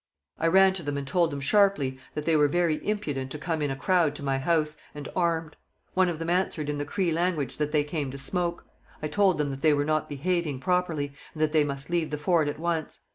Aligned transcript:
I 0.39 0.47
ran 0.47 0.73
to 0.73 0.81
them 0.81 0.97
and 0.97 1.05
told 1.05 1.29
them 1.29 1.41
sharply 1.41 1.99
that 2.15 2.25
they 2.25 2.35
were 2.35 2.47
very 2.47 2.83
impudent 2.83 3.29
to 3.33 3.37
come 3.37 3.61
in 3.61 3.69
a 3.69 3.75
crowd 3.75 4.15
to 4.15 4.23
my 4.23 4.39
house, 4.39 4.75
and 4.95 5.07
armed. 5.15 5.55
One 5.93 6.09
of 6.09 6.17
them 6.17 6.27
answered 6.31 6.71
in 6.71 6.79
the 6.79 6.85
Cree 6.85 7.11
language 7.11 7.57
that 7.57 7.71
they 7.71 7.83
came 7.83 8.09
to 8.09 8.17
smoke. 8.17 8.65
I 9.03 9.07
told 9.07 9.37
them 9.37 9.51
that 9.51 9.59
they 9.59 9.73
were 9.73 9.85
not 9.85 10.09
behaving 10.09 10.59
properly, 10.59 11.13
and 11.35 11.41
that 11.43 11.51
they 11.51 11.63
must 11.63 11.91
leave 11.91 12.09
the 12.09 12.17
fort 12.17 12.47
at 12.47 12.57
once. 12.57 13.01